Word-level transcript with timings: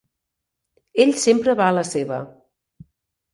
Ell 1.05 1.13
sempre 1.25 1.55
va 1.59 1.67
a 1.67 1.75
la 1.79 1.85
seva. 1.91 2.19